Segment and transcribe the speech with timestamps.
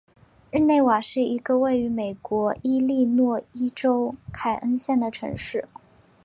[0.51, 5.67] 日内瓦是一个位于美国伊利诺伊州凯恩县的城市。